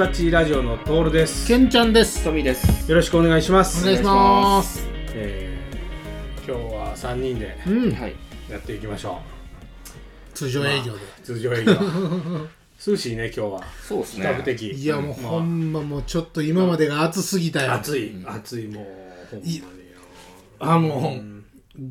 [0.00, 1.46] はい、えー、友達ラジオのトールです。
[1.46, 2.90] けんちゃんですトミです。
[2.90, 3.82] よろしくお願いします。
[3.82, 8.14] お願いしますえー、今日は三人でうんはい。
[8.50, 9.20] やっていきましょ
[10.32, 11.22] 通常営業で、う。
[11.22, 11.74] 通常営業。
[12.86, 13.62] 涼しいね今日は。
[13.86, 14.26] そうですね。
[14.26, 14.70] 比較的。
[14.72, 18.84] いやもうまあほんまもうちょっと今までが暑すぎたよ、暑い暑いもう
[19.30, 19.64] ほんまによ。
[20.60, 21.20] あの、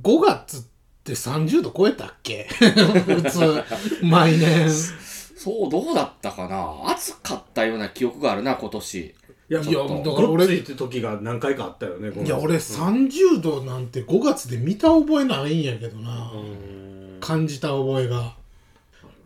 [0.01, 0.61] 5月っ
[1.03, 2.47] て30度超えたっけ？
[3.05, 3.63] 普通
[4.01, 4.67] 毎年
[5.39, 6.91] そう、どうだったかな？
[6.91, 9.15] 暑かったような記憶があるな、今年。
[9.49, 12.11] いやいやだから俺ごって時が何回かあったよね。
[12.11, 18.35] このいや俺30度なんて5月で見た覚えないんやけどな、うん感じた覚えが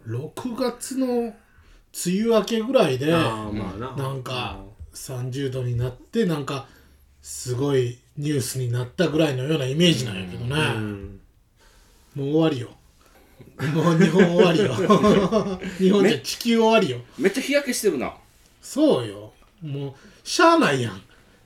[0.08, 1.34] 6月の梅
[2.06, 3.50] 雨明けぐらいでな。
[3.98, 4.60] なんか
[4.94, 6.68] 30度になってなんか
[7.24, 11.20] すごいニュースになったぐらいのようなイメージなんやけどね、うん。
[12.16, 12.70] もう終わりよ
[13.60, 14.74] もう日本終わりよ。
[15.78, 17.00] 日本じゃ地球終わりよ。
[17.18, 18.14] めっちゃ日焼けしてるな。
[18.62, 19.32] そうよ。
[19.62, 19.94] もう
[20.28, 21.02] しゃあないやん。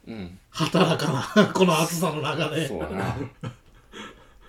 [0.07, 0.39] うん。
[0.51, 2.67] 働かな この暑さの中で。
[2.67, 3.15] そうだな。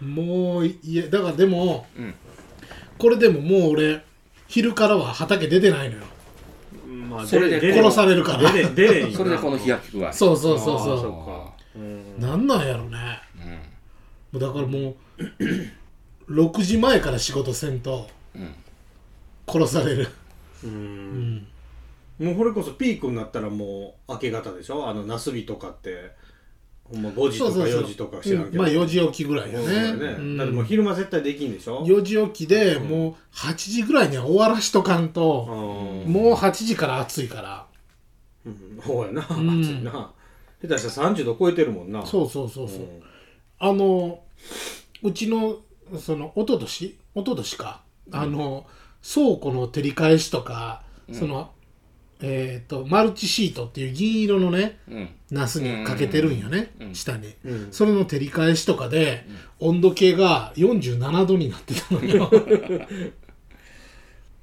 [0.01, 2.15] もういやだからでも、うん。
[2.97, 4.03] これでももう俺
[4.47, 6.05] 昼からは畑出てないのよ。
[7.11, 8.53] まあそれで出殺されるから。
[8.53, 10.13] 出れそれでこの日焼け具合。
[10.13, 11.53] そうそうそうあーそそうか。
[11.77, 12.15] うん。
[12.19, 13.21] うなんなんやろね。
[13.37, 13.51] うん。
[13.53, 13.59] も
[14.35, 14.97] うだからもう
[16.29, 18.55] 6時前から仕事せんとうん。
[19.49, 20.09] 殺される。
[20.65, 20.67] う。
[20.67, 21.37] うん。
[21.37, 21.47] ん
[22.19, 24.89] もうこれこそピークになったらもう明け方でしょ？
[24.89, 26.17] あのナスビとかって。
[26.91, 27.83] ほんま5時とかそうそうそう。
[27.83, 28.59] 4時とか知らんけど、うん。
[28.59, 30.07] まあ4時起きぐらいやそうだよね。
[30.07, 30.37] うん。
[30.39, 36.13] だってもう昼間絶対できんでしょ？4時起きでもう8時ぐらいには終わらしとかんと、うん。
[36.13, 37.67] もう8時から暑いから。
[38.47, 38.81] うん。
[38.85, 39.61] そうやな、ん。
[39.63, 40.13] 暑いな。
[40.63, 42.05] 下手したら30度超えてるもんな。
[42.05, 43.03] そうそうそうそう、ん。
[43.59, 44.21] あの
[45.03, 45.59] うちの
[45.99, 47.83] その一昨年一昨年か、
[48.13, 48.67] あの
[49.03, 50.83] 倉庫の照り返しとか、
[51.13, 51.53] その
[52.21, 55.09] えっ、とマルチシートっていう銀色のねうん。
[55.31, 56.95] ナスにかけてるんよね、うん。
[56.95, 57.69] 下に、うん。
[57.71, 59.27] それの照り返しとかで、
[59.61, 62.31] 温度計が47度になってたのよ。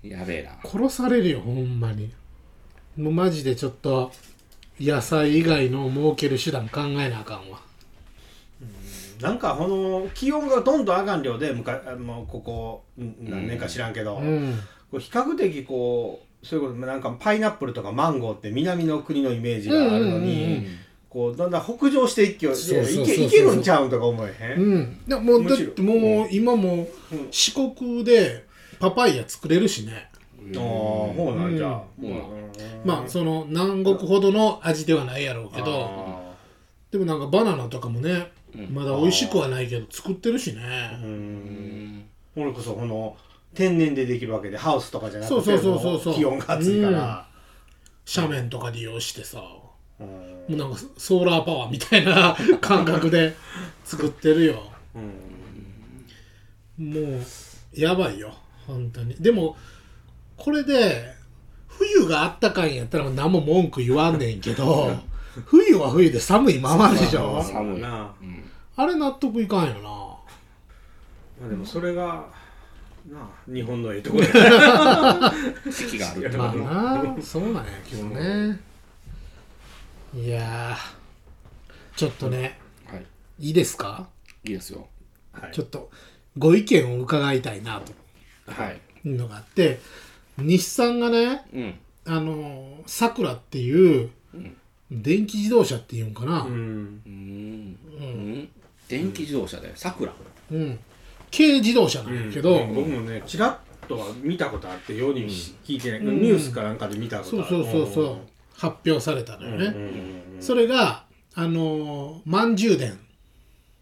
[0.04, 0.58] やべえな。
[0.64, 2.12] 殺されるよほんまに。
[2.98, 4.12] もうマジでちょっと
[4.80, 7.60] 野菜以外の儲ける手段考えなあかんわ
[9.22, 14.59] なんかこの気温がどんどん上がん量でむかあもうここうん何年か知らんけど、うん。
[14.92, 20.66] こう比較的こうそういうことなんかパイナップルとかマンゴーって南の国のイメージがあるのに、うんうんうん
[21.16, 28.46] こうだんだん北上していけいけるんちゃうんとか思えへん、うん、でもうだってもう今もううん四国で
[28.82, 30.09] パパイヤ作れるしね。
[30.58, 32.09] ああほうなんじゃ、うん。
[32.09, 32.22] うん
[32.84, 35.86] まあその南国ほどの味ではないやろうけど。
[36.22, 36.26] あ
[36.92, 38.32] でもなんかバナナとかもね
[38.72, 40.62] まだ美味しくはないけど作ってるしね。
[41.04, 41.10] うん。
[42.00, 42.06] ん。
[42.34, 43.16] これこそこの
[43.54, 46.14] 天然でできるわけでハウスとかじゃなくてそうそうそうそうそう。
[46.14, 47.28] も気温が暑いから、
[48.16, 49.42] 斜面とか利用してさ
[50.00, 50.08] うん。
[50.08, 53.36] もうなんかソーラーパワーみたいな 感覚で
[53.84, 54.64] 作ってるよ。
[54.94, 55.00] う
[56.82, 56.92] ん。
[56.92, 57.22] もう
[57.74, 58.34] やばいよ
[58.68, 59.16] 本当に。
[59.16, 59.56] でも
[60.38, 61.14] これで
[61.68, 64.98] 冬があったかいんやったら何も文句言わんねんけど
[65.46, 67.44] 冬は冬で寒いままでしょ？
[67.44, 68.13] 寒いな。
[68.22, 68.44] うん。
[68.75, 69.81] あれ納得いかんよな。
[69.81, 72.25] まあでもそれが
[73.12, 74.23] なあ日本のええところ。
[74.23, 75.34] や
[75.69, 76.69] 四季があるってまこと。
[76.69, 78.59] あなそうなんやけどね。
[80.13, 81.97] いやー。
[81.97, 83.06] ちょっとねはい。
[83.40, 84.07] いいですか？
[84.44, 84.88] いいですよ。
[85.34, 85.52] はい。
[85.52, 85.90] ちょっと
[86.38, 87.93] ご意見を伺いたいなと。
[88.52, 88.79] はい。
[89.05, 89.79] いうのがあって
[90.38, 91.76] 日産がねうん。
[92.08, 94.11] あのさくらっていう
[94.91, 97.02] 電気自動車っていうんかな、うん。
[97.05, 97.79] うん。
[97.99, 98.49] うん。
[98.87, 100.14] 電気自動車で、桜。
[100.52, 100.79] うん、
[101.35, 107.47] 軽自動車なんやけど、僕もねちらっとは見たことあってように聞いてない、ニュースかなんかで見たことある。
[107.47, 108.17] そうそうそうそう。
[108.55, 112.97] 発表されたのよね、うんうんそれがあのー満充電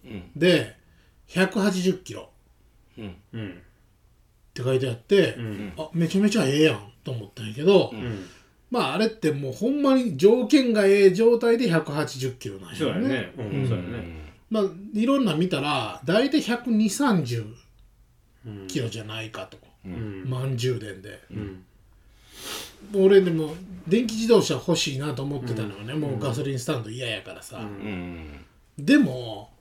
[0.06, 0.24] うん。
[0.36, 0.76] で
[1.28, 2.30] 180キロ。
[2.98, 3.16] うん。
[3.34, 3.40] うん。
[3.40, 3.50] うん。
[3.50, 3.54] っ
[4.54, 5.74] て書いてあって、うん。
[5.78, 8.26] あめちゃめちゃええやんと思ったんやけど、うん
[8.74, 13.68] まああれってもうほんまに条件がええ状態で180キロなんそうややねねうん。
[13.70, 14.34] そうやね。
[14.50, 14.64] まあ
[14.96, 17.54] いろんな見たら大体12030
[18.48, 20.28] うんキロじゃないかと、うん。
[20.28, 21.64] 満充電で、うん。
[22.96, 23.54] 俺でも
[23.88, 27.66] 電気自動車欲しいなと思ってたのよね、もうガソリンスタンド嫌やからさ、うん。
[27.66, 28.84] うん。
[28.84, 29.52] でも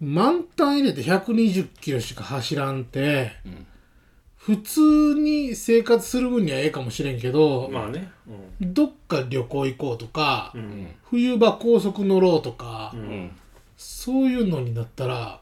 [0.00, 3.66] 満タン入れて120キロしか走らんって、ん
[4.48, 8.10] 普通に生活する分にはええかもしれんけど、まあね。
[8.62, 10.60] どっか旅行行こうとか、うん。
[10.60, 13.30] うん冬場高速乗ろうとか、うんうん。
[13.76, 15.40] そういうのになったら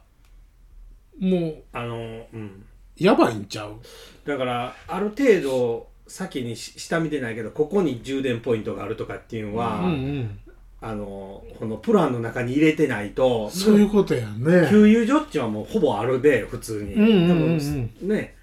[1.20, 2.64] もうあのうん。
[2.96, 3.76] やばいんちゃう？
[4.24, 10.38] だからある程度先にし下見てないけどここに充電ポイントがあるとかっていうのは、うんうん。
[10.80, 14.68] あのこのプランの中に入れてないとそういうことやね。
[14.68, 17.58] 給油所っちはもうほぼあるで普通に、うんうんうんうん。
[17.98, 18.35] でもね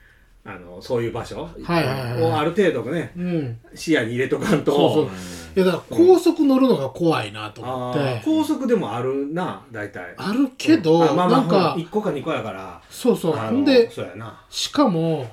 [0.45, 3.57] あのそういう場所をある程度ねうん。
[3.75, 4.71] 視野に入れとかんと。
[4.71, 5.63] そうそう。
[5.63, 10.13] いやだから高速乗るのが怖いなと思って、高速でもあるな大体。
[10.17, 12.81] あるけど、あまあまあなんか1個か2個やから。
[12.89, 13.33] そうそう。
[13.33, 14.45] ほんでそうやな。
[14.49, 15.27] しかも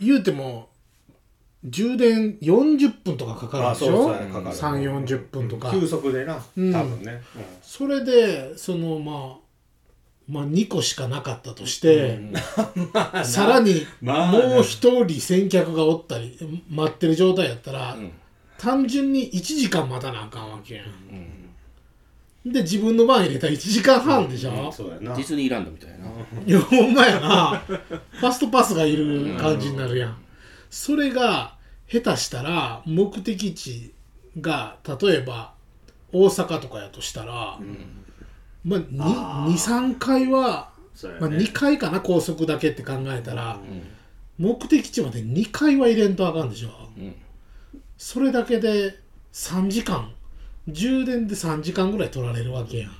[0.00, 0.68] 言うても
[1.64, 4.04] 充電40分とかかかるでしょ？
[4.04, 4.56] そうやかかる。
[4.56, 6.72] 3 4 0分とか、急速でな多うん。
[6.72, 7.20] 分ね、
[7.62, 9.41] それでそのまあ
[10.32, 12.18] まあ2個しかなかったとして、
[13.22, 16.38] さらにまあもう一人先客がおったり
[16.70, 18.10] 待ってる状態やったら、ん。
[18.56, 24.72] 単純に1時間待たなあかんわけやん、で自分の番入れたら1時間半でしょ、うん。
[24.72, 25.14] そうやな。
[25.14, 26.06] ディズニーランドみたいな。
[26.46, 27.62] いやほんまやな。
[27.66, 30.16] ファストパスがいる感じになるやん、
[30.70, 31.56] それが
[31.88, 33.92] 下手したら目的地
[34.40, 35.52] が例えば
[36.10, 37.58] 大阪とかやとしたら、
[38.64, 38.80] まあ、
[39.48, 41.36] 23回は、まあ、そうやね。
[41.38, 43.58] 2回かな高速だけって考えたら、
[44.38, 47.14] 目的地まで2回は入れんとあかんでしょ、ん。
[47.98, 48.98] それだけで
[49.32, 50.12] 3時間
[50.68, 52.90] 充電で3時間ぐらい取られるわけやん。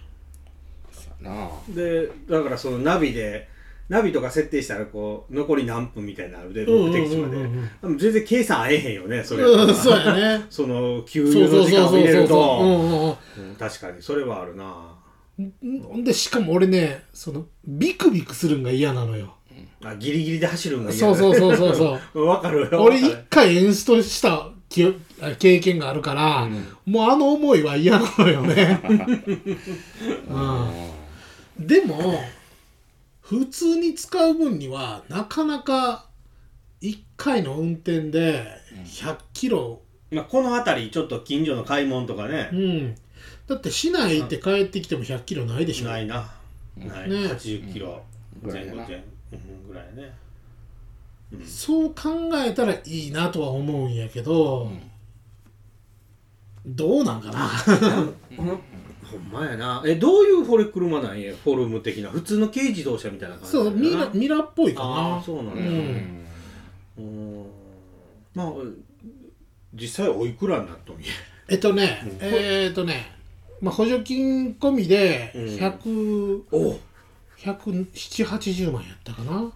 [1.22, 1.44] な。
[1.44, 1.50] あ。
[1.68, 3.48] でだからそのナビで
[3.88, 7.42] ナビとか設定したらこう残り何分みたいなのあるでうんうん目的地までうん。
[7.42, 7.88] うんで。
[7.88, 9.44] も全然計算合えへんよねそれ。
[9.44, 10.46] うんそうやね。
[10.50, 12.58] その給そう油の時間を入れると。
[12.60, 13.50] うんうん。
[13.50, 14.02] うん確かに。
[14.02, 15.01] それはあるな
[15.96, 19.36] んでしかも俺ねそのビクビクするんが嫌なのよ。
[19.84, 22.22] あギリギリで走るんが嫌そうそうそうそうそう。
[22.22, 22.82] う わかるよ。
[22.82, 26.48] 俺一回エンストした経験があるから、
[26.86, 28.80] もうあの思いは嫌なのよね、
[31.58, 32.22] うん、でも
[33.20, 36.06] 普通に使う分にはなかなか
[36.80, 38.46] 1回の運転で
[38.86, 42.48] 100キロ、まあ、この辺りちょっと近所の買い物とかね。
[42.52, 42.94] う、ん、
[43.54, 45.88] だって市内行って帰ってきても100キロないでしょ。
[45.88, 46.30] ないな。
[46.76, 47.16] ない、ね。
[47.16, 48.02] 80キロ
[48.42, 48.86] 前後ぐらいやな。
[48.88, 49.00] 前う
[49.64, 50.12] んぐらいね。
[51.46, 54.70] そう考えたらいいなとは思うんやけど、
[56.66, 57.48] どうなんかな。
[59.10, 59.82] ほんまやな。
[59.86, 61.34] えどういうフォレ車なんや？
[61.34, 62.10] フォルム的な。
[62.10, 66.26] 普通の軽自動車みたいな感じそうミラミラっぽいかああなそうなんだ、ううんん。
[66.98, 67.46] うん。
[68.34, 68.52] まあ
[69.74, 71.04] 実際おいくらになっとんや？
[71.48, 72.18] えっとね、うん。
[72.20, 73.10] えーっとね、
[73.62, 75.44] まあ、補助金込みでうん。
[75.44, 76.78] 100、お。
[77.38, 79.50] 170、80万やったかな。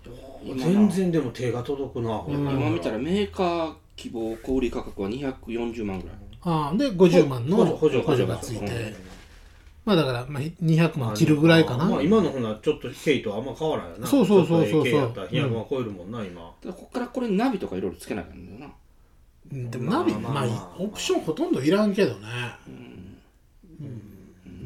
[0.56, 2.24] 全然でも手が届くな、ん。
[2.28, 6.16] 今見たらメーカー希望小売価格は240万ぐらい。
[6.42, 8.94] あーで、50万の補助補助がついて、うん。
[9.84, 11.84] まあだから、まあ、200万切るぐらいかな。
[11.86, 14.06] まあ、今のほなちょっと軽とあんま変わらんよな。
[14.06, 16.52] そうそうそうそうちょっと軽やったら200万超えるもんな、今。
[16.64, 18.66] ここからこれナビとかいろいろつけないからんだよな。
[18.66, 22.26] うんでもナビ、まあオプションほとんどいらんけどね。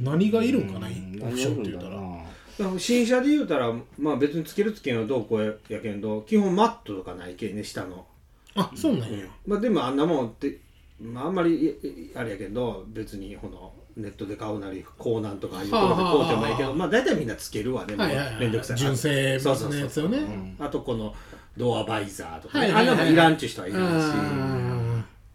[0.02, 1.22] 何がいるんかな、うん。
[1.22, 2.00] オプションって言ったら。
[2.78, 8.04] 新車で言うたらまあ別につけるつけんはどうこうやけんど基本マットとかないけんね下の、
[8.54, 9.24] あ、そうなんや。
[9.46, 10.58] まあでもあんなもんって、
[11.00, 18.76] まあ、あんまりあれやけど別にこのネットで買うなりコーナンとかああいうところで買うてもいいけど、まあ大体みんなつけるわね、もうめんどくさい。
[18.76, 20.56] 純正そうそうそうのやつよね。
[20.58, 21.14] あとこの
[21.56, 22.70] ドアバイザーとか、ね。
[22.70, 23.04] はいはいはいはい。
[23.04, 24.69] あんなもんいらんちゅう人はいらんし、うん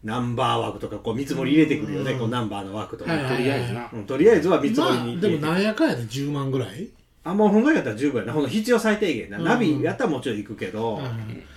[0.06, 3.90] ナンバー枠とかこう見積もり入れてくるよね、こうナンバーの枠とか、はいはいとりあえずな。
[3.92, 5.28] うんとりあえずは見積もりまあ、に入れて。
[5.28, 6.88] でもなんやかんやで10万ぐらい？
[7.24, 8.32] あんまほんまやったら十分やな。
[8.32, 9.44] ほんの必要最低限な、うん。
[9.44, 10.98] ナビやったらもちろん行くけど、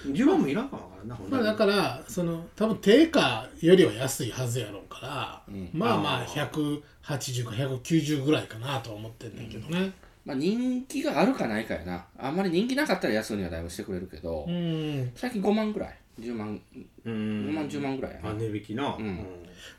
[0.06, 0.12] うん。
[0.12, 5.70] 10万もいらんかもわからんなほんなまあ、だからその多分定価よりは安いはずやろうから、ん。
[5.72, 9.92] まあまああー180か190ぐらいかなとは思ってんねんけどね
[10.30, 12.06] まあ人気があるかないかやな。
[12.20, 15.12] あんまり人気なかったら安いにはだいぶしてくれるけどう、ん。
[15.16, 15.96] 最最近5万ぐらい。
[16.20, 16.62] 10万、
[17.06, 17.14] うん。
[17.50, 18.30] 5万10万ぐらいやな。
[18.30, 18.34] あ。
[18.36, 19.26] 値引きな、うん。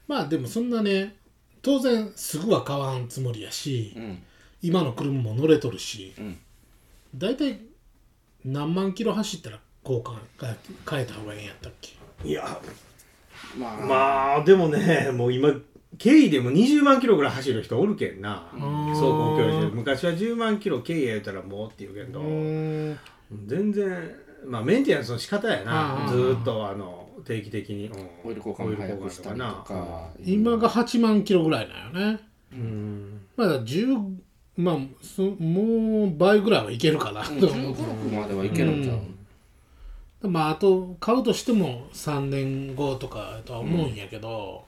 [0.09, 1.15] まあでもそんなね
[1.63, 4.23] 当然すぐは買わんつもりやし、うん。
[4.61, 6.39] 今の車も乗れとるし、うん。
[7.15, 7.61] 大体
[8.45, 10.57] 何万キロ走ったら交換か
[10.91, 11.93] 変えた方がいいんやったっけ？
[12.29, 12.61] いや。
[13.57, 15.49] まあ、まあでもねもう今
[16.03, 18.49] 軽でも20万キロぐらい走る人おるけんな。
[18.53, 18.65] 走ん。
[18.65, 22.99] 行距離で昔は10万キロ軽や言うたらもうって言うけど、ん
[23.47, 24.11] 全然
[24.47, 26.07] まあメンテナンスの仕方やな。
[26.09, 28.09] ずーっとあの定期的に、うん。
[28.25, 30.09] オイル交換も早くしたりとか。
[30.25, 32.21] 今が8万キロぐらいなんよね。
[32.53, 33.21] うん。
[33.37, 34.17] まだ10
[34.57, 37.27] まあそもう倍ぐらいはいけるかな。
[37.27, 38.95] うんと思う15、6まではいけるんちゃ
[40.23, 44.65] う、まああと買うとしても3年後とかとは思うんやけど、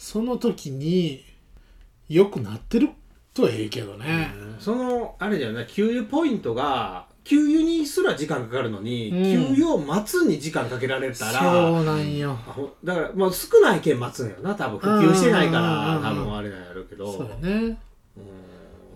[0.00, 1.22] その時に
[2.08, 2.88] 良くなってる
[3.34, 9.22] とええけどね、そのあれだよな給油ポイントが給油にすら時間かかるのに、うん。
[9.54, 12.32] 給油を待つに時間かけられたらそうなんよ。
[12.32, 14.78] あほだからまあ少ないけん待つんよな多分。
[14.78, 15.98] 普及してないからうん。
[15.98, 17.12] うんうんうん多分あれなんやろうけど。
[17.12, 17.78] そうやね。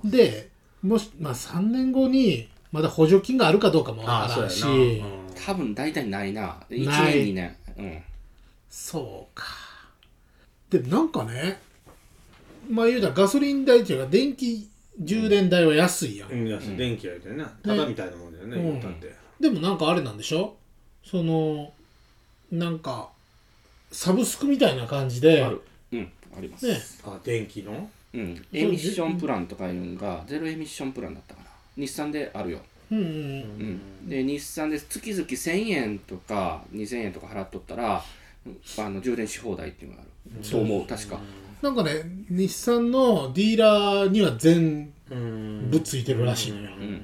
[0.02, 0.10] うん。
[0.10, 0.48] で
[0.82, 5.24] もし、まあ、3年後にまだ補助金があるかどうかもわからそうんやな、うん。
[5.46, 6.60] 多分大体ないな。
[6.70, 7.14] 1ない。
[7.14, 7.56] 年2年。
[7.76, 8.02] うん。
[8.70, 9.63] そうか
[10.78, 11.60] でもなんかね
[12.68, 16.50] まあ言うたらガソリン代っていうか電気充電代は安いやん、うん、い。
[16.50, 17.44] や電気やでね。
[17.62, 18.62] ただみたいなもんだよね、うん。
[18.62, 19.14] 言うたって。
[19.38, 20.56] でもなんかあれなんでしょ？
[21.04, 21.72] その
[22.50, 23.08] なんか
[23.92, 25.62] サブスクみたいな感じである。
[25.92, 26.66] うんあります。
[26.66, 26.80] ね。
[27.04, 27.88] あ電気の？
[28.14, 28.46] うん。
[28.52, 31.46] エミッションプランとかいうのがゼロエミッションプランだったかな。
[31.76, 32.58] 日産であるよ。
[32.90, 33.08] うんうんう
[34.04, 38.04] ん、で日産で月々1000円とか2000円とか払っとったら
[38.78, 40.10] あの充電し放題っていうのがある。
[40.50, 41.20] と思う確か。
[41.62, 47.02] なんかね日産のディーラーには全うん部ついてるらしいのよ、うん。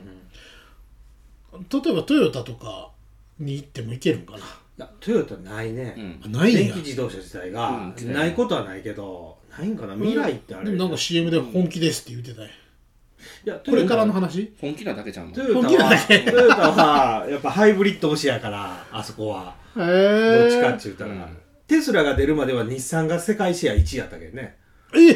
[1.68, 2.90] 例えばトヨタとか
[3.38, 4.38] に行っても行けるんかな？
[4.38, 4.42] い
[4.78, 6.20] やトヨタないね、うん。
[6.25, 6.61] あないんや。
[6.64, 9.94] 電気自動車自体が、うんないことはないけどないんかな？
[9.94, 14.52] 未来ってあれ、でもなんか CM で本気ですって言ってたよ、いやこれからのトヨ話？
[14.61, 24.56] 本気なだけじゃんトヨタはトヨタはやっぱハイブリッド推しやからあそこはどっちかって言ったら、うんテスラが出るまでは日産が世界シェア1位やったけどね、
[24.92, 25.12] え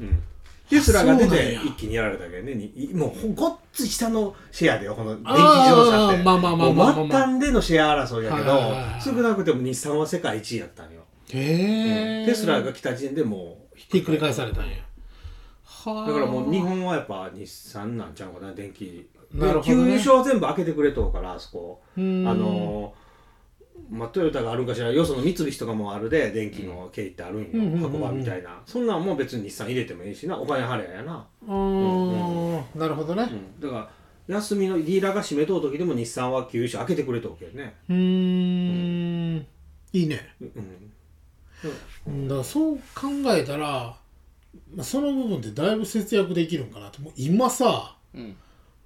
[0.00, 0.22] うん、
[0.70, 2.70] テスラが出て一気にやられたけどね。
[2.94, 6.22] もうほごっつい下のシェアでよこの電気自動車って。
[6.22, 8.72] まあまあまあまあ末端でのシェア争いやけど、
[9.04, 11.00] 少なくても日産は世界1位やったんよ、
[11.32, 14.76] へえテスラが来た時点でもうひっくり返されたんや。
[15.64, 19.08] はあだからもう日本はやっぱ日産なんちゃうかな電気。
[19.34, 19.74] なるほどね。
[19.74, 21.82] 給油所は全部開けてくれとうからあそこ。
[21.96, 23.05] あのー
[23.90, 27.60] まあ、トヨタがあるんかしらよその三菱とかもあるで電気の経緯ってあるんよ、うん。
[27.60, 28.60] うんうんうん箱番みたいな。
[28.66, 32.78] そんなんもう別に日産入れてもいいしなお金払えやな、あー。
[32.78, 33.22] なるほどね。
[33.22, 33.90] うん、だから
[34.28, 37.74] 休みのディーラーが閉めとう時でも日産は給油所開けてくれとうけどね。
[37.88, 39.46] うーん。
[39.92, 40.34] いいね。
[40.40, 40.92] うん。
[42.06, 42.28] うん。
[42.28, 43.96] だからそう考えたら、
[44.74, 47.00] まあ、その部分でだいぶ節約できるんかなと。
[47.00, 48.36] もう今さうん。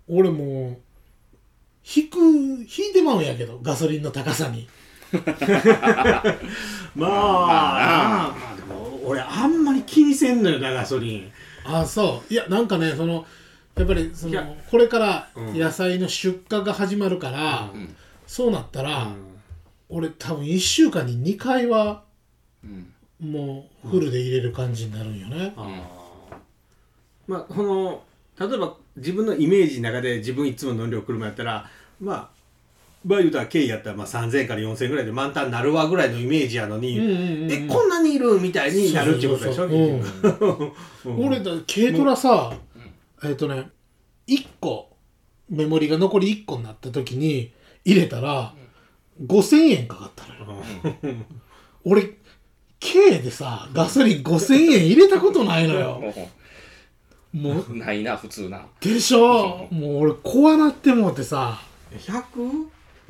[0.08, 0.78] 俺もう
[1.84, 4.68] 引く引いてまうんやけどガソリンの高さに
[5.12, 11.32] まあ、まあ、まあでも俺あんまり気にせんのよなガソリン。
[11.64, 12.32] あそう。
[12.32, 13.26] いやなんかねその
[13.76, 15.58] やっぱりそのこれからうん。
[15.58, 17.94] 野菜の出荷が始まるから、うん。
[18.26, 19.16] そうなったら、うん。
[19.88, 22.04] 俺多分1週間に2回は
[22.64, 22.92] うん。
[23.20, 25.52] もうフルで入れる感じになるんよね、
[27.26, 28.02] まあこの
[28.38, 31.68] 例えば自分のイメージの中で自分いつも乗りる車やったら
[32.00, 32.28] まあ
[33.04, 37.52] まあ言うたら経緯やったらまあ3000円から4000円ぐらいで満タンになるわぐらいのイメージやのに、うんうんうんうん。
[37.52, 40.74] えこんなにいるみたいになるってことでしょ？
[41.18, 42.52] 俺だ軽トラさ、
[43.24, 43.70] えっ、とね
[44.26, 44.90] 1個
[45.48, 47.52] メモリが残り1個になった時に
[47.84, 48.54] 入れたら
[49.26, 50.52] 5000円かかったの
[51.14, 51.16] よ。
[51.84, 52.10] 俺
[52.78, 56.02] K でさガソリン5000円入れたことないのよ。
[57.32, 57.76] もう。
[57.76, 58.66] ないな普通な。
[58.80, 59.66] でしょ？
[59.70, 61.58] もう俺怖なってもうてさ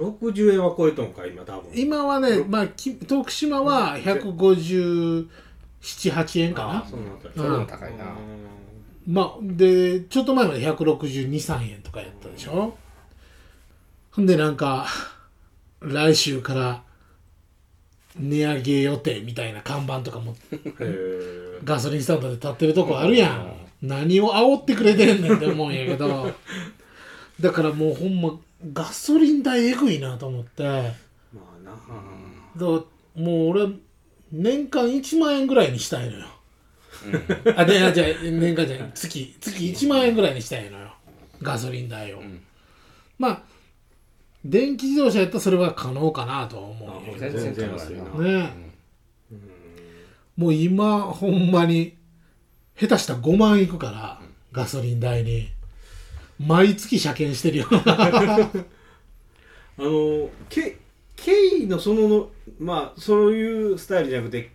[0.00, 1.70] 160円は超えとんか今多分。
[1.74, 5.26] 今はね、まあ、き徳島は1578
[6.40, 6.90] 円かあなー
[7.36, 8.04] それも高いな。
[9.06, 12.74] まあでちょっと前まで1623円とかやったでしょ？
[14.12, 14.86] ほんでなんか
[15.80, 16.82] 来週から
[18.18, 20.34] 値上げ予定みたいな看板とかも
[21.64, 23.52] ガソリンスタンドで立ってるとこあるやん。
[23.82, 26.30] 何を煽ってくれてんねんって思うんやけど。
[27.40, 28.38] だからもうほんま
[28.72, 30.62] ガソリン代えぐいなと思って。
[30.64, 31.72] まあな。
[32.56, 32.84] らも
[33.16, 33.68] う俺
[34.32, 36.26] 年間1万円ぐらいにしたいのよ。
[37.56, 38.90] あであじゃあ年間じゃない。
[38.94, 40.92] 月月1万円ぐらいにしたいのよ。
[41.40, 42.40] ガソリン代を、ん。
[43.18, 43.42] まあ
[44.44, 47.18] 電気自動車やったらそれは可能かなとは思う。
[47.18, 48.04] 全然全然安いな。
[48.04, 48.70] どね
[50.36, 51.96] もう今ほんまに
[52.78, 54.20] 下手したら5万いくから
[54.52, 55.48] ガソリン代に
[56.46, 58.50] 毎月車検してるよ あ
[59.78, 60.78] のケ
[61.16, 64.50] 軽のそののまあそういうスタイルじゃなくて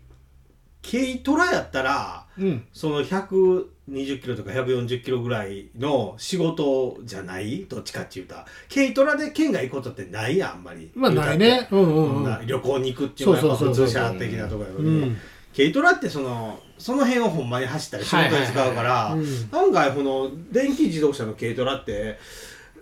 [0.83, 2.65] 軽トラやったらうん。
[2.73, 7.65] その120キロとか140キロぐらいの仕事じゃない？
[7.69, 8.35] どっちかっていうと。
[8.73, 10.91] 軽トラで県外行くことってないやんあんまり。
[10.95, 11.65] まあないね。
[11.71, 12.45] うんうんうん。
[12.45, 15.17] 旅行に行くっていうのはやっぱ普通車的なところやのうに、ん
[15.55, 22.19] 軽トラってそのその辺をほんまに走ったり仕事に使うから、案外この電気自動車の軽トラって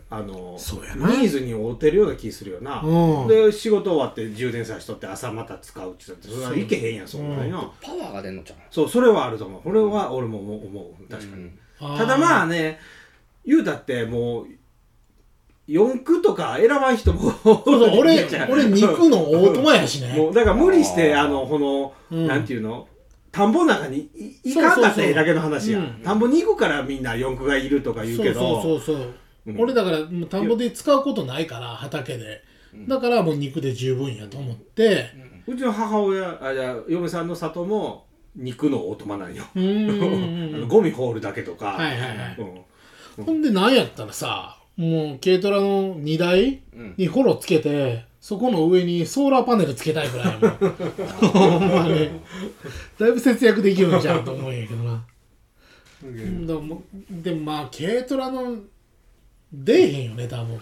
[0.10, 1.08] あのそうやな。
[1.10, 3.28] ニーズに合うてるような気するよな、うん。
[3.28, 9.62] で仕事終わって充電さしとって朝また使うって言ったってそれはいけへんやんそんなにな、パワーが出んのじゃんそうそれはあると思う。
[9.62, 11.12] これは俺も思う。
[11.12, 11.98] 確かに、うん。
[11.98, 12.80] ただまあね
[13.46, 14.48] 言うたってもう
[15.68, 20.14] 四駆とか選ばん人もそうそう 俺俺肉のオートマやしね。
[20.18, 22.28] もうだから無理してあのこの、うん。
[22.28, 22.88] なんていうの？
[23.32, 24.84] 田んぼの中にいいそうそうそう。
[24.84, 26.02] かんかっただけの話や、うん。
[26.04, 28.40] 田んぼに行くからみんな四駆がいるとか言うけど。
[28.40, 29.14] そうそうそうそう、
[29.48, 29.60] うん。
[29.62, 32.42] 俺だからもう田んぼで使うことないから畑で。
[32.88, 35.12] だからもう肉で十分やと思って。
[35.48, 38.06] うちの母親あじゃあ嫁さんの里も
[38.36, 39.44] 肉のオートマなんよ、
[40.68, 42.36] ゴミ放るだけとか、はいはいはい。
[43.18, 43.26] うん。
[43.26, 46.96] ほんでなんやったらさもう軽トラの荷台うん。
[46.98, 52.10] にホロつけてそこの上にソーラーパネルつけたいぐらいもう ほんまに。
[52.98, 55.06] だいぶ節約できるんじゃんと思うんやけどな、
[56.04, 58.58] うん、だからもうでもまあ軽トラの
[59.52, 60.60] 出えへんよね多分。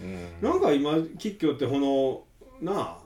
[0.00, 0.28] うん。
[0.42, 2.24] なんか今吉居ってこの
[2.60, 3.03] なあ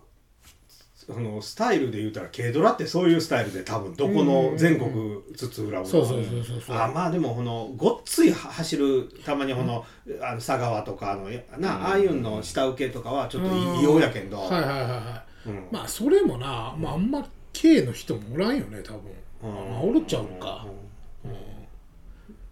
[1.10, 5.88] そのスタイルで言うたら軽トラってそういうスタイルで多分どこの全国津々浦々。
[5.88, 6.76] そうそうそうそうそう。
[6.76, 9.84] あまあでもこのごっつい走るたまにこの,、
[10.20, 13.48] あの佐川とかあのな、ああいうの下請けとかはちょっと
[13.80, 15.48] 異様やけんど、はいはいはいはい。
[15.48, 15.68] うん。
[15.70, 17.26] まあそれもな、まあ、あんま
[17.58, 19.00] 軽の人もおらんよね多分、
[19.44, 19.70] うん。
[19.70, 20.66] まあおるっちゃうのか、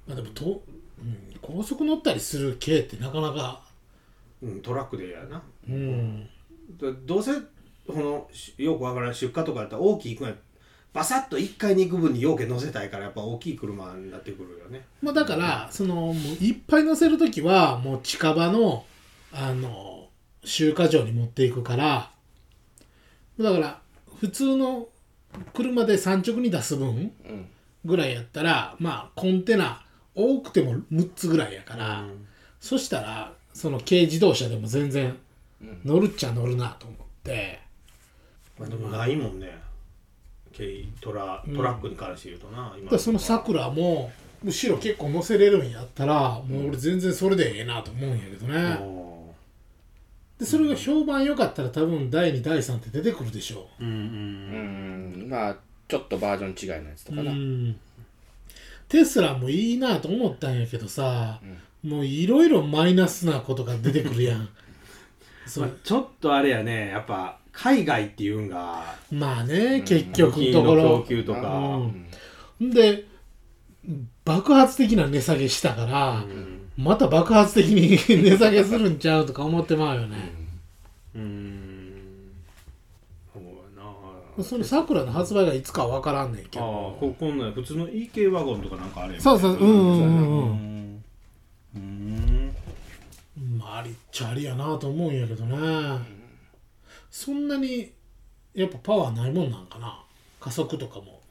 [0.07, 0.63] まあでもと、
[0.99, 3.61] うん、高速乗ったりする軽ってなかなか。
[3.61, 3.67] うん
[4.43, 5.43] うんトラックでやな。
[5.69, 6.29] うん。
[6.79, 7.33] だどうせ
[7.87, 10.33] このしよくわからない出荷とかやったら大きい車
[10.93, 14.87] バサッと1階に行く分に容器乗せたいからやっぱ大きい車になってくるよね。
[15.03, 18.85] まあだからそのもういっぱい乗せる時はもう近場の
[19.33, 20.09] あの
[20.43, 22.11] 集荷場に持っていくから
[23.39, 23.81] だから
[24.19, 24.89] 普通の
[25.53, 26.89] 車で産直に出す分
[27.29, 27.49] うん
[27.85, 29.85] ぐらいやったらまあコンテナ
[30.15, 32.05] 多くても6つぐらいやから、
[32.59, 35.17] そしたらその軽自動車でも全然
[35.85, 37.61] 乗るっちゃ乗るなと思って、
[38.59, 39.67] まあ、でもないもんね。
[40.57, 44.11] 軽トラトラックに関して言うとな、だ今からそのさくらも
[44.43, 49.35] 後ろ結構乗せれるんやったらもう俺全然それでええなと思うんやけどね、お
[50.39, 55.29] でそれが評判良かったら多分第2第3って出てくるでしょーうんうんうん。
[55.29, 55.57] まあ
[55.89, 57.77] ちょっとバージョン違いのやつとうかな、ん。
[58.89, 61.41] テスラもいいなと思ったんやけどさ、
[61.83, 64.49] もういろいろマイナスなことが出てくるやん。
[65.47, 71.81] そまちょっとあれやねやっぱ海外っていうんがまあね結局金のとこの供ろ給とか、
[72.61, 72.71] うん。
[72.71, 73.05] で
[74.25, 76.25] 爆発的な値下げしたから、
[76.77, 80.33] また爆発的に 値下げするんちゃうとか思ってまうよね、
[81.15, 81.93] うん。
[83.33, 83.85] そうや
[84.37, 84.43] な。
[84.43, 90.03] そのさくらの発売がいつかは分からんねんけああどここんなん普通の EK ワゴンとかなんかあれそうそううんうんうんう
[91.77, 92.53] うんん。
[93.37, 93.59] うん。
[93.59, 95.57] まあありっちゃありやなと思うんやけどね、
[97.17, 97.91] そんなに
[98.53, 100.05] やっぱパワーないもんなんかな？
[100.39, 101.23] 加速とかも。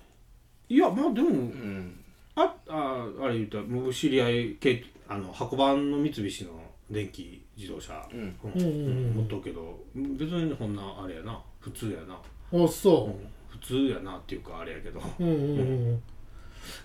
[0.68, 2.04] いやまあでもうん。
[2.34, 8.20] あああれ言ったら僕知り合いけあの箱番の三菱の電気自動車、うん。
[8.20, 8.52] うん。
[8.52, 9.14] うんうんうん。
[9.18, 11.40] 持っとくけど別にこんなあれやな。
[11.60, 13.16] 普通やな、あそ
[13.48, 15.00] 普通やなっていうかあれやけど。
[15.00, 15.96] ううんうんうん。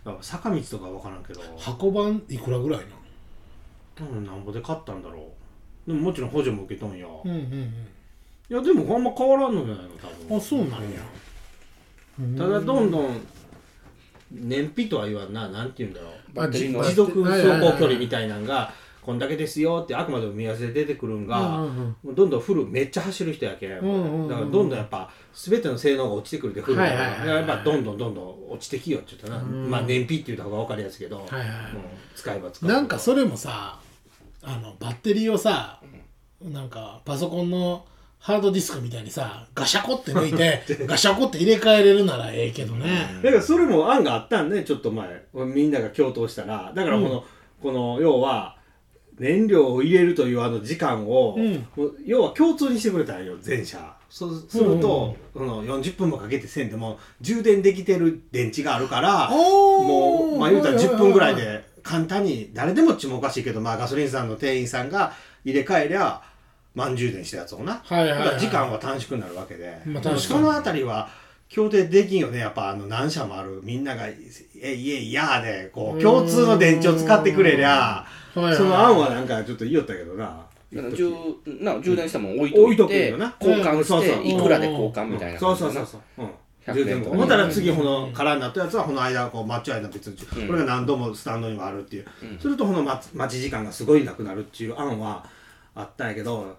[0.05, 1.41] だから坂道とかわからんけど。
[1.59, 2.85] 箱番いくらぐらい
[3.95, 5.33] 多分なんぼで買ったんだろ
[5.87, 5.91] う。
[5.91, 7.87] でももちろん補助も受けとんや、なうんうん
[8.51, 10.29] いやでもあんま変わらんのじゃないの多分。
[10.29, 10.79] うんあそうなんや、
[12.19, 12.37] うん。
[12.37, 13.21] ただどんどん
[14.33, 16.13] 燃費とは言わんななんて言うんだろう。
[16.35, 21.65] バッテリーのあ持続走行距離みたいなんがこんだけですよってあくまでも目安で出てくるんが、
[22.05, 29.71] どんどんフルめっちゃ走る人やけん、だからどんどんやっぱ全ての性能が落ちてくるでフルだから、やっぱどんどんどんどん落ちてきよって言ったな、うん。
[29.71, 31.27] まあ燃費って言った方が分かりやすいけど、
[32.15, 33.81] 使えば使うなんかそれもさ
[34.43, 35.81] あのバッテリーをさ
[36.43, 37.87] なんかパソコンの
[38.20, 45.24] ハードディスクみたいにさガシャコって抜いて ガシャコって入れ替えれるならええけどね、だからそれも案があったんねちょっと前。
[45.35, 46.70] みんなが共闘したら。
[46.74, 47.24] だからこの,、
[47.62, 48.56] この要は
[49.18, 51.66] 燃料を入れるというあの時間を、うん。
[52.04, 65.12] 要は共通にしてくれたんよ全車そうすると、その40分もかけてせんでも充電できてる電池があるからもうまあ言うたら10分ぐらいはいで簡単に誰でもっちもおかしいけど、まあ、ガソリンスタンドの店員さんが
[65.44, 66.20] 入れ替えりゃ
[66.74, 68.40] 満充電したやつをな、はいはいはい。
[68.40, 70.20] 時間は短縮になるわけで、まあ確かに。
[70.20, 71.09] そのあたりは
[71.48, 72.38] 協定できんよね。
[72.38, 73.61] やっぱあの何社もある。
[73.64, 74.06] みんなが
[74.62, 78.56] 「えいえいやー」でこう共通の電池を使ってくれりゃはいはい。
[78.56, 80.46] その案はなんかちょっと言いよったけどな。
[80.72, 81.12] 充
[81.61, 83.35] な充電したもん置いと置いてくよな。
[83.40, 83.85] 交換うん。
[83.85, 84.16] そうそう。
[84.16, 85.87] していくらで交換みたいなそう感じでな。
[85.87, 86.28] そうそうそう、う。
[86.28, 86.30] ん。
[86.66, 90.46] 100充電円とかほんだら次この空になったやつはこの間こうマッチ間別に、うん。
[90.46, 95.24] これが何度もスタンドにもあるっていう、うんするとこの待ち待ち時間がすごいなくなるっていう案は
[95.74, 96.56] あったんやけど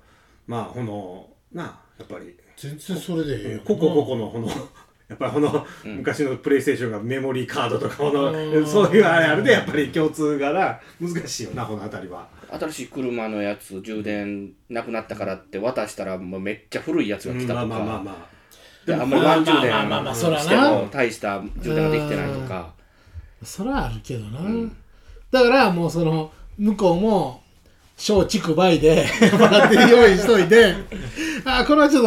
[0.48, 1.64] まあこのな
[1.98, 2.36] やっぱり。
[2.58, 4.48] 全然それでええよここここのこの
[5.10, 5.98] やっぱりこの、うん。
[5.98, 12.28] 昔のプレイステーションがメモリーカードとかこのうんそういうあれあるでやっぱり共通がな難しいよなこの辺りは。
[12.52, 18.28] 新しい車のやつ充電なくなったからって渡したらもうめっちゃ古いやつが来たとか、まあまあまあま
[18.86, 20.40] であんまりワン充電まあまあまあそらな。
[20.40, 22.74] しても大した充電ができてないとか。
[23.44, 24.76] それはあるけどな、ん
[25.32, 27.41] だからもうその向こうも
[28.02, 29.06] 小畜梅で
[29.40, 30.74] バッテリー用意しといて
[31.46, 32.04] 「あこれはちょっ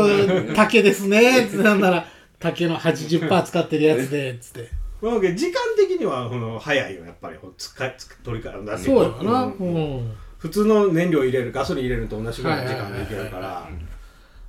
[0.48, 2.04] と竹ですね」ってなんなら
[2.40, 4.70] 竹の80%使ってるやつでつって。
[4.72, 5.06] あ。
[5.06, 7.36] まあ、時間的にはこの早いよやっぱり。
[7.56, 9.96] 使いつ取りからだってそうやわなううん。
[9.98, 13.68] ん、普通の燃料入れるガソリン入れると同じぐらいの時間でいけるから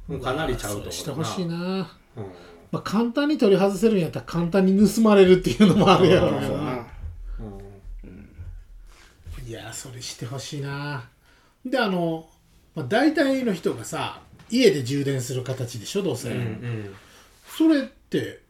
[0.07, 1.55] もうかなりちゃうとしてほしいな、
[2.17, 2.23] うん。
[2.71, 6.41] まあ、簡単に取り外せるんやったら簡単に盗まれるっていうのもあるやろうな。
[6.47, 6.85] そうな
[9.47, 11.07] いやそれしてほしいな
[11.65, 12.29] であの、
[12.75, 16.95] まあ、大体の人がさ家で充電する形でしょどうせ、うんうん。
[17.47, 18.41] それって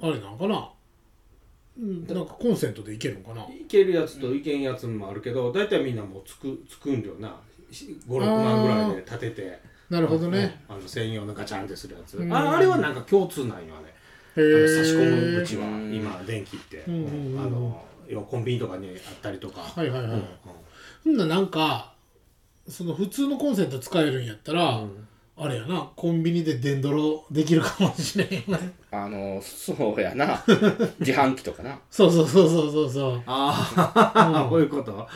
[0.00, 0.70] あれなんかな？
[1.78, 3.42] うんなんかコンセントでいけるのかな？
[3.42, 7.36] いけるやつといけんやつもあるけど大体みんなもうつくつくんだよな。
[7.70, 9.60] 56万ぐらいで立てて。
[9.90, 10.76] なるほどね、うん。
[10.76, 12.16] あの専用のガチャンってするやつ。
[12.16, 12.32] うん。
[12.32, 13.92] ああれはなんか共通なんよあれ。
[14.36, 20.24] あの差し込む口はうん今電気って、うんうんうんあの要はコンビニとかにあったりとか、はいはいはい、うん
[21.04, 21.93] ほんなんか
[22.68, 25.08] その普通のコンセント使えるんやったら、うん。
[25.36, 28.72] あれやなコンビニで電泥できるかもしれんよね。
[28.92, 30.40] あのそうやな。
[31.00, 31.80] 自販機とかな。
[31.90, 33.22] そうそうそうそうそうそう。
[33.26, 34.50] ああ、うん。
[34.50, 35.08] こういうこと？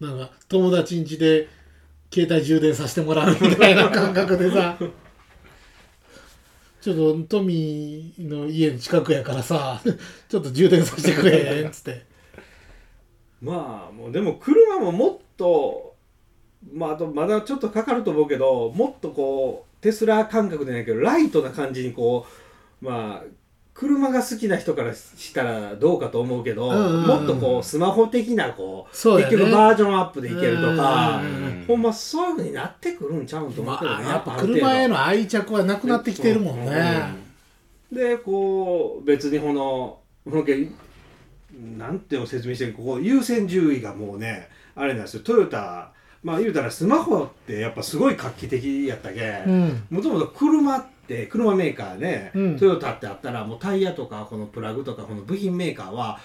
[0.00, 1.48] なんか友達ん家で
[2.14, 4.78] 携帯充電させてもらうみたいな感覚でさ。
[6.80, 9.82] ちょっとトミーの家の近くやからさ
[10.30, 12.06] ちょっと充電させてくれっつって。
[13.42, 15.89] まあもうでも車ももっと
[16.72, 22.26] まああとまだちょっとかかると思うけどもっとこうテスラ感覚でないけどライトな感じにこ
[22.82, 23.24] うまあ
[23.72, 29.24] 車が好きな人からしたらどうかと思うけど、うんうんうんもっとこうスマホ的なこうね。
[29.24, 37.00] 結局バージョンアップでいけるとか、うんうんほんまそういうふうになってくるんちゃうんと思うまけどな、あやっぱ車への愛着はなくなってきてるもんね。
[37.92, 40.68] でこう別にこのこのけ
[41.78, 45.22] なんていうの説明してるここ優先順位がもうねあれなんですよ。
[45.22, 45.92] トヨタ
[46.22, 49.82] まあ言うたらスマホってやっぱすごい画期的やったけうん。
[49.90, 52.58] もともと車って車メーカーね、うん。
[52.58, 56.20] トヨタってあったらもうタイヤとかこのプラグとかこの部品メーカーは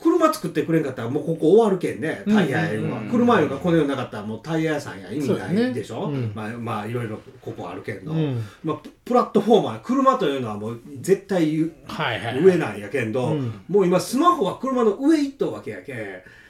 [0.00, 3.08] 車作ってくれんかったらもうここ終わるけんねタイヤいうのは、うん。
[3.08, 6.32] 車いうのがこの世になかったらもうタイヤ屋さんや意味ないでしょ、うん。
[6.34, 8.44] まあまあいろいろここあるけんど、うん。
[8.64, 13.60] まあ、ププラットフォーマー車というのはもう絶対ゆはいはい上なんやけんど、うん。
[13.68, 15.98] もう今スマホは車の上行っとうわけやけん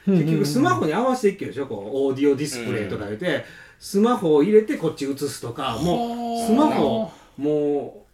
[0.07, 3.45] 結局スマホに合わせていっけるでしょこうオーディオディスプレイとか言って、
[3.79, 8.05] スマホを入れてこっち映すとかもうスマホも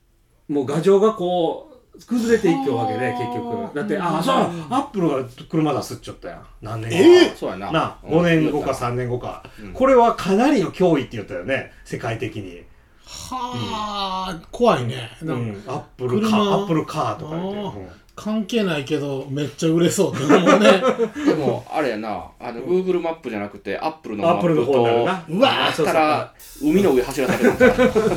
[0.48, 1.72] うもう画像がこう
[2.07, 3.74] 崩れていっきょうわけで結局。
[3.74, 4.35] だってああそう
[4.70, 6.46] アップルが車出すっちょったやん。
[6.62, 7.72] 何年後かえそうやな。
[7.72, 9.72] なうん5年後か3年後か、うん。
[9.72, 12.62] これはかなりの脅威って言ったよね世界的に。
[13.05, 15.11] はあ怖いね。
[15.20, 20.82] うなんアップルカーアップルカーとか言って、関係ないけどめっちゃ売れそうって思うね。
[21.26, 22.26] でもあれやな。
[22.38, 25.24] あの Google マップじゃなくて Apple のマップアップルの方になるとな。
[25.28, 26.32] うわあったら
[26.62, 27.44] 海の上走らされ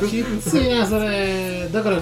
[0.00, 0.06] る。
[0.08, 1.68] きついなそれ。
[1.72, 1.98] だから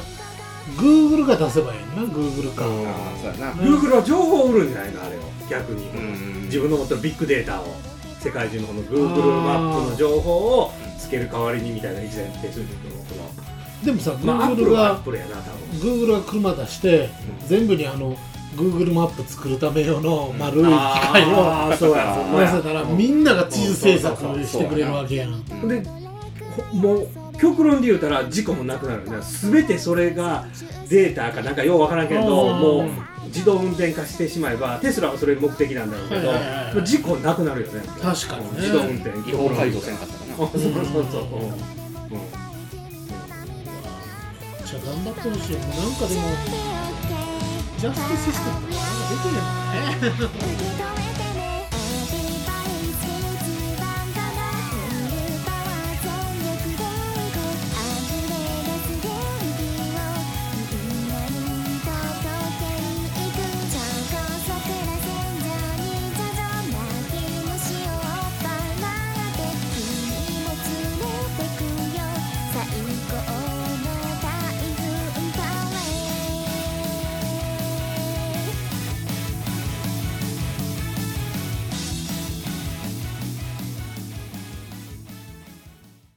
[0.76, 3.52] Google が出せばいいな Google か、うんああそうやな。
[3.52, 7.64] Google は情報を売るんじゃないのあれを逆に、うん自分の持ってるビッグデータを
[8.20, 12.83] 世界中のこの Google マップの情報をつける代わりにみたいな以前手数料のこの
[13.84, 16.04] でもさまあアップ Google ルがップルやな多分。
[16.06, 17.10] Google が車出して、
[17.46, 18.16] 全部にあの
[18.56, 25.34] Google マップ作るため用の丸い機械をあーそうや回せたらみんなが地図制作うんしてくれるわけやんう
[25.66, 25.82] んで
[26.70, 29.16] ほもう極論で言うたら事故もなくなるね。
[29.42, 30.46] 全てそれが
[30.88, 32.26] データかなんかようわからんけどうん。
[32.26, 36.74] もう自動運転化してしまえばテスラはそれ目的なんだろうけど、はいはいはいはい。
[36.76, 37.82] もう事故なくなるよね。
[38.00, 38.60] 確かにね。
[38.60, 40.36] 自動運転違法改造せんかったかな。
[40.36, 41.83] そうそうそうそう、うん
[44.74, 46.22] 者頑張ってほしいよなんかでも
[47.78, 48.90] ジャスティスシステムとかな。
[48.90, 50.28] んかできるよ
[50.88, 50.93] ね。